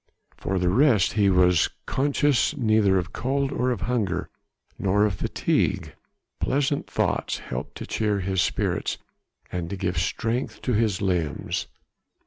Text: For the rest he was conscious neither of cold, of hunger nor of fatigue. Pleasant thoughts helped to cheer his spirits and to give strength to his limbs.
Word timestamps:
For 0.35 0.57
the 0.57 0.69
rest 0.71 1.13
he 1.13 1.29
was 1.29 1.69
conscious 1.85 2.57
neither 2.57 2.97
of 2.97 3.13
cold, 3.13 3.51
of 3.53 3.81
hunger 3.81 4.31
nor 4.79 5.05
of 5.05 5.13
fatigue. 5.13 5.93
Pleasant 6.39 6.89
thoughts 6.89 7.37
helped 7.37 7.75
to 7.75 7.85
cheer 7.85 8.19
his 8.19 8.41
spirits 8.41 8.97
and 9.51 9.69
to 9.69 9.77
give 9.77 9.99
strength 9.99 10.59
to 10.63 10.73
his 10.73 11.03
limbs. 11.03 11.67